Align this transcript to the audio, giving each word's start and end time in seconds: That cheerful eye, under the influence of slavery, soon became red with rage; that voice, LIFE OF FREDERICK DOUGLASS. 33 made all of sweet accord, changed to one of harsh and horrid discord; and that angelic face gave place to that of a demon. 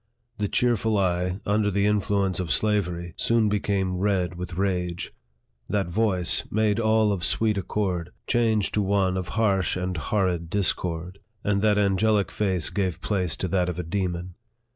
That 0.39 0.51
cheerful 0.51 0.97
eye, 0.97 1.41
under 1.45 1.69
the 1.69 1.85
influence 1.85 2.39
of 2.39 2.51
slavery, 2.51 3.13
soon 3.17 3.49
became 3.49 3.97
red 3.97 4.33
with 4.33 4.57
rage; 4.57 5.11
that 5.69 5.87
voice, 5.89 6.39
LIFE 6.49 6.49
OF 6.49 6.49
FREDERICK 6.49 6.49
DOUGLASS. 6.49 6.79
33 6.79 6.81
made 6.83 6.89
all 6.89 7.11
of 7.11 7.23
sweet 7.23 7.57
accord, 7.59 8.09
changed 8.25 8.73
to 8.73 8.81
one 8.81 9.15
of 9.15 9.27
harsh 9.37 9.77
and 9.77 9.95
horrid 9.97 10.49
discord; 10.49 11.19
and 11.43 11.61
that 11.61 11.77
angelic 11.77 12.31
face 12.31 12.71
gave 12.71 12.99
place 13.01 13.37
to 13.37 13.47
that 13.49 13.69
of 13.69 13.77
a 13.77 13.83
demon. 13.83 14.33